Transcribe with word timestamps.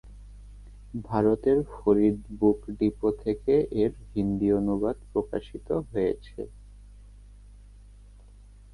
ভারতের 1.05 1.57
Farid 1.73 2.17
book 2.39 2.59
depot 2.77 3.09
থেকে 3.23 3.53
এর 3.81 3.91
হিন্দি 4.09 4.49
অনুবাদ 4.59 4.97
প্রকাশিত 5.11 5.67
হয়েছে। 5.89 6.41